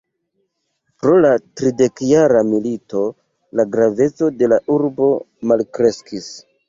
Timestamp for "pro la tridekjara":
1.01-2.41